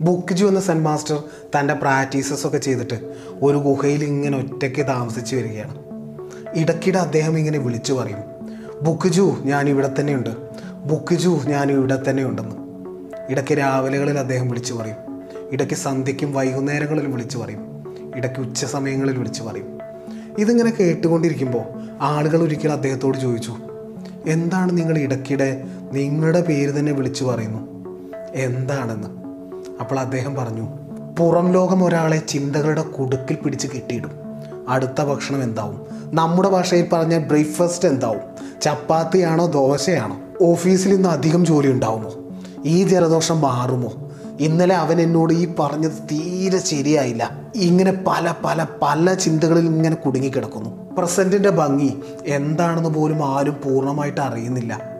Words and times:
ബുക്ക്ജു 0.00 0.46
എന്ന 0.46 0.60
saint 0.60 0.84
master 0.84 1.22
തന്റെ 1.58 1.74
practices 1.74 2.46
ഒക്കെ 2.46 2.58
ചെയ്തിട്ട് 2.58 3.14
ഒരു 3.42 3.56
ഗുഹയിൽ 3.56 4.04
ഇങ്ങനെ 4.04 4.38
ഒറ്റയ്ക്ക് 4.38 4.86
താമസിച്ച് 4.86 5.36
വരികയാണ്. 5.36 5.74
ഇടയ്ക്കിടെ 6.54 6.98
അദ്ദേഹം 6.98 7.38
ഇങ്ങനെ 7.38 7.58
വിളിച്ചു 7.58 7.92
പറയും 7.92 8.18
ബുക്ക്ജു 8.82 9.36
ഞാൻ 9.42 9.68
ഇവിടെ 9.68 9.94
തന്നെയുണ്ട്. 10.00 10.30
ബുക്ക്ജു 10.76 11.40
ഞാൻ 11.46 11.70
ഇവിടെ 11.70 12.02
തന്നെയുണ്ടെന്ന്. 12.10 12.56
ഇടയ്ക്ക് 13.30 13.58
രാവിലെകളിൽ 13.58 14.18
അദ്ദേഹം 14.18 14.48
വിളിച്ചു 14.48 14.74
പറയും 14.74 14.96
ഇടയ്ക്ക് 15.52 15.74
സന്ധ്യയ്ക്കും 15.74 16.32
വൈകുന്നേരങ്ങളിലും 16.32 17.12
വിളിച്ചു 17.12 17.38
പറയും 17.38 17.84
ഇടയ്ക്ക് 18.16 18.40
ഉച്ച 18.40 18.64
സമയങ്ങളിൽ 18.64 19.18
വിളിച്ചു 19.18 19.42
പറയും. 19.42 19.78
ഇതിങ്ങനെ 20.38 20.70
കേട്ടുകൊണ്ടിരിക്കുമ്പോൾ 20.70 21.96
ആളുകൾ 22.00 22.42
ഒരിക്കലും 22.42 22.72
അദ്ദേഹത്തോട് 22.72 23.18
ചോദിച്ചു 23.18 23.56
എന്താണ് 24.26 24.78
നിങ്ങൾ 24.78 24.98
ഇടയ്ക്കിടെ 24.98 25.64
നിങ്ങളുടെ 25.92 26.40
പേര് 26.40 26.78
തന്നെ 26.78 26.92
വിളിച്ചു 26.92 27.24
പറയുന്നു? 27.24 27.92
എന്താണെന്ന്? 28.34 29.23
അപ്പോൾ 29.80 30.00
അദ്ദേഹം 30.00 30.34
പറഞ്ഞു 30.34 30.68
പുറം 31.18 31.52
ലോകം 31.52 31.84
ഒരാളെ 31.84 32.22
ചിന്തകളുടെ 32.28 32.82
കുടുക്കിൽ 32.82 33.34
പിടിച്ച് 33.34 33.68
കെട്ടിയിടും. 33.68 34.10
അടുത്ത 34.68 35.02
ഭക്ഷണം 35.02 35.42
എന്താവും? 35.42 35.86
നമ്മുടെ 36.16 36.48
ഭാഷയിൽ 36.48 36.88
പറഞ്ഞ 36.92 37.18
ബ്രേക്ക്ഫാസ്റ്റ് 37.18 37.88
എന്താവും? 37.88 38.20
ചപ്പാത്തിയാണോ 38.62 39.46
ദോശയാണോ? 39.46 40.20
ഓഫീസിൽ 40.42 40.94
ഇന്ന് 40.94 41.08
അധികം 41.08 41.46
ജോലി 41.46 41.72
ഉണ്ടാവുമോ? 41.72 42.10
ഈ 42.64 42.82
ജലദോഷം 42.82 43.40
മാറുമോ? 43.40 44.10
ഇന്നലെ 44.40 44.74
അവൻ 44.74 45.00
എന്നോട് 45.00 45.32
ഈ 45.32 45.54
പറഞ്ഞത് 45.58 45.92
തീരെ 45.92 46.58
ശരിയായില്ല. 46.58 47.40
ഇങ്ങനെ 47.54 47.92
പല 48.06 48.34
പല 48.44 48.66
പല 48.82 49.14
ചിന്തകളിൽ 49.14 49.66
ഇങ്ങനെ 49.66 49.96
കുടുങ്ങിക്കിടക്കുന്നു. 49.96 50.96
പ്രസന്റിന്റെ 50.98 51.50
ഭംഗി 51.50 52.00
എന്താണെന്ന് 52.26 52.90
പോലും 52.90 53.38
ആരും 53.38 53.56
പൂർണമായിട്ട് 53.64 54.20
അറിയുന്നില്ല. 54.20 54.93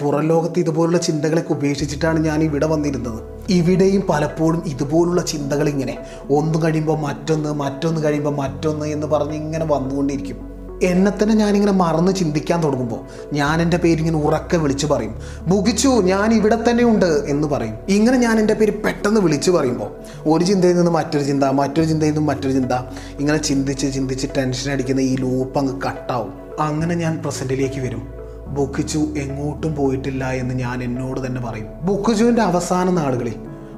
പുറം 0.00 0.28
ലോകത്ത് 0.28 0.58
ഇതുപോലുള്ള 0.58 0.98
ചിന്തകളൊക്കെ 0.98 1.52
ഉപേക്ഷിച്ചിട്ടാണ് 1.52 2.24
ഞാൻ 2.24 2.42
ഇവിടെ 2.42 2.66
വന്നിരുന്നത്. 2.66 3.20
ഇവിടെയും 3.50 4.02
പലപ്പോഴും 4.10 4.62
ഇതുപോലുള്ള 4.66 5.22
ചിന്തകൾ 5.22 5.68
ഇങ്ങനെ 5.68 5.98
ഒന്ന് 6.30 6.58
കഴിയുമ്പോൾ 6.64 6.98
മറ്റൊന്ന് 6.98 7.52
മറ്റൊന്ന് 7.52 8.00
കഴിയുമ്പോൾ 8.04 8.34
മറ്റൊന്ന് 8.36 8.86
എന്ന് 8.86 9.06
പറഞ്ഞ് 9.06 9.34
ഇങ്ങനെ 9.34 9.64
വന്നുകൊണ്ടിരിക്കും. 9.64 10.54
എന്നെ 10.82 11.10
തന്നെ 11.10 11.34
ഞാനിങ്ങനെ 11.34 11.72
മറന്ന് 11.72 12.12
ചിന്തിക്കാൻ 12.12 12.62
തുടങ്ങുമ്പോൾ 12.64 13.00
ഞാൻ 13.32 13.62
എന്റെ 13.62 13.76
പേരിങ്ങനെ 13.76 14.16
ഉറക്കെ 14.16 14.56
വിളിച്ചു 14.56 14.86
പറയും 14.86 15.14
മുഖിച്ചു 15.46 15.88
ഞാൻ 15.88 16.34
ഇവിടെ 16.34 16.58
തന്നെ 16.70 16.84
ഉണ്ട് 16.84 17.24
എന്ന് 17.28 17.48
പറയും. 17.48 17.76
ഇങ്ങനെ 17.88 18.16
ഞാൻ 18.16 18.40
എന്റെ 18.40 18.54
പേര് 18.54 18.72
പെട്ടെന്ന് 18.82 19.20
വിളിച്ചു 19.20 19.50
പറയുമ്പോൾ 19.50 19.90
ഒരു 20.26 20.44
ചിന്തയിൽ 20.44 20.76
നിന്ന് 20.76 20.90
മറ്റൊരു 20.90 21.24
ചിന്ത 21.24 21.44
മറ്റൊരു 21.44 21.86
ചിന്തയിൽ 21.86 22.12
നിന്ന് 22.12 22.28
മറ്റൊരു 22.28 22.52
ചിന്ത 22.52 22.72
ഇങ്ങനെ 23.20 23.38
ചിന്തിച്ച് 23.38 23.94
ചിന്തിച്ച് 23.94 24.26
ടെൻഷൻ 24.36 24.72
അടിക്കുന്ന 24.72 25.00
ഈ 25.00 25.16
ലൂപ്പ് 25.16 25.58
അങ്ങ് 25.58 25.80
കട്ടാവും 25.86 26.32
അങ്ങനെ 26.60 26.94
ഞാൻ 26.94 27.22
പ്രസന്റിലേക്ക് 27.22 27.80
വരും. 27.80 28.23
ബുക്കിച്ചു 28.48 28.98
എങ്ങോട്ടും 28.98 29.74
പോയിട്ടില്ല 29.74 30.30
എന്ന് 30.30 30.54
ഞാൻ 30.54 30.84
എന്നോട് 30.84 31.26
തന്നെ 31.26 31.40
പറയും. 31.40 31.66
ബുക്കിച്ചുവിന്റെ 31.82 32.42
അവസാന 32.42 32.90
നാളുകളിൽ 32.90 33.34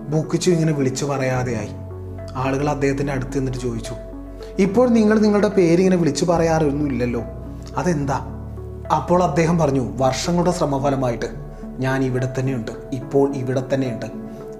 ബുക്കിച്ചു 0.08 0.50
ഇങ്ങനെ 0.50 0.72
വിളിച്ചു 0.72 1.04
പറയാതെയായി. 1.04 1.68
ആളുകൾ 2.34 2.70
അദ്ദേഹത്തിന്റെ 2.70 3.12
അടുത്ത് 3.12 3.38
നിന്നിട്ട് 3.38 3.58
ചോദിച്ചു 3.58 3.94
ഇപ്പോൾ 4.58 4.88
നിങ്ങൾ 4.88 5.18
നിങ്ങളുടെ 5.18 5.48
പേരിങ്ങനെ 5.48 5.96
വിളിച്ചു 5.96 6.24
പറയാറൊന്നും 6.24 6.86
ഇല്ലല്ലോ. 6.86 7.22
അതെന്താ? 7.76 8.32
അപ്പോൾ 8.96 9.22
അദ്ദേഹം 9.22 9.58
പറഞ്ഞു 9.58 9.92
വർഷങ്ങളുടെ 9.96 10.50
ശ്രമഫലമായിട്ട് 10.50 11.26
ഞാൻ 11.78 12.04
ഇവിടെ 12.04 12.34
തന്നെയുണ്ട്. 12.38 12.70
ഇപ്പോൾ 12.92 13.34
ഇവിടെ 13.34 13.62
തന്നെയുണ്ട്. 13.74 14.06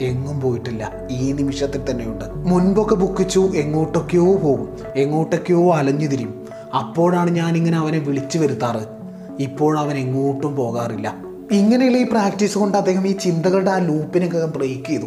എങ്ങും 0.01 0.41
പോയിട്ടില്ല. 0.41 0.93
ഈ 1.11 1.33
നിമിഷത്തിൽ 1.33 1.91
തന്നെയുണ്ട്. 1.91 2.25
മുൻപൊക്കെ 2.35 2.95
ബുക്കിച്ചു 2.95 3.53
എങ്ങോട്ടൊക്കെയോ 3.57 4.37
പോകും. 4.37 4.69
എങ്ങോട്ടൊക്കെയോ 4.97 5.73
അലഞ്ഞു 5.73 6.07
തിരിയും. 6.07 6.47
അപ്പോഴാണ് 6.79 7.31
ഞാനിങ്ങനെ 7.31 7.79
അവനെ 7.79 7.99
വിളിച്ചു 7.99 8.39
വരുത്താറ്. 8.39 8.96
ഇപ്പോൾ 9.41 9.79
അവൻ 9.79 9.97
എങ്ങോട്ടും 9.97 10.57
പോകാറില്ല. 10.57 11.15
ഇങ്ങനെയുള്ള 11.51 11.99
ഈ 11.99 12.03
പ്രാക്ടീസ് 12.03 12.59
കൊണ്ട് 12.59 12.79
അദ്ദേഹം 12.79 13.09
ഈ 13.09 13.13
ചിന്തകളുടെ 13.13 13.71
ആ 13.71 13.79
ലൂപ്പിനൊക്കെ 13.79 14.47
ബ്രേക്ക് 14.47 14.87
ചെയ്തു. 14.87 15.07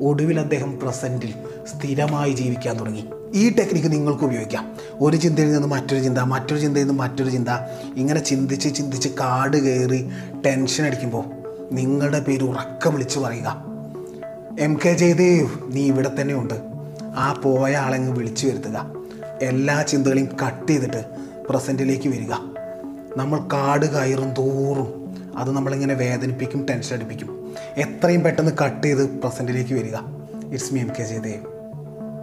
ഒടുവിൽ 0.00 0.40
അദ്ദേഹം 0.40 0.80
പ്രസന്റിൽ 0.80 1.34
സ്ഥിരമായി 1.66 2.32
ജീവിക്കാൻ 2.32 2.80
തുടങ്ങി. 2.80 3.04
ഈ 3.34 3.54
ടെക്നിക്ക് 3.54 3.92
നിങ്ങൾക്ക് 3.92 4.24
ഉപയോഗിക്കാം. 4.24 4.74
ഒരു 5.00 5.16
ചിന്തയിൽ 5.16 5.52
നിന്ന് 5.52 5.68
മറ്റൊരു 5.68 6.02
ചിന്ത 6.02 6.18
മറ്റൊരു 6.18 6.60
ചിന്തയിൽ 6.60 6.84
നിന്ന് 6.84 6.98
മറ്റൊരു 6.98 7.30
ചിന്ത. 7.30 7.48
ഇങ്ങനെ 7.96 8.20
ചിന്തിച്ച് 8.20 8.74
ചിന്തിച്ച് 8.74 9.08
കാട് 9.08 9.56
കയറി 9.56 10.10
ടെൻഷൻ 10.46 10.84
അടിക്കുമ്പോൾ 10.84 11.24
നിങ്ങളുടെ 11.72 12.20
പേര് 12.20 12.42
ഉറക്കം 12.42 12.92
വിളിച്ച് 12.92 13.18
പറയുക. 13.18 13.64
എം 14.60 14.78
കെ 14.86 14.92
ജയദേവ് 14.92 15.48
നീ 15.66 15.86
ഇവിടെ 15.86 16.10
തന്നെ 16.20 16.34
ഉണ്ട്. 16.34 16.54
ആ 17.16 17.40
പോയ 17.44 17.76
ആളെങ്ങ് 17.76 18.12
വിളിച്ചു 18.12 18.46
വരുത്തുക. 18.46 18.90
എല്ലാ 19.42 19.82
ചിന്തകളെയും 19.82 20.28
കട്ട് 20.46 20.68
ചെയ്തിട്ട് 20.68 21.04
പ്രസന്റിലേക്ക് 21.50 22.08
വരിക. 22.08 22.53
നമ്മൾ 23.16 23.38
കാട് 23.52 23.86
കയറും 23.86 24.34
തോറും 24.38 25.14
അത് 25.36 25.50
നമ്മളിങ്ങനെ 25.50 25.94
വേദനിപ്പിക്കും 25.94 26.66
ടെൻഷൻ 26.70 26.96
അടിപ്പിക്കും. 26.96 27.54
എത്രയും 27.76 28.22
പെട്ടെന്ന് 28.22 28.52
കട്ട് 28.64 28.86
ചെയ്ത് 28.86 29.10
പ്രസന്റിലേക്ക് 29.10 29.74
വരിക. 29.74 29.96
It's 30.52 30.74
me 30.74 30.80
M 30.80 30.88
K 30.98 31.02
Jayadev 31.02 31.53